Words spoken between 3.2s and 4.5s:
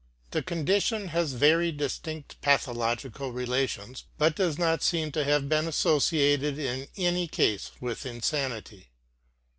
relations, but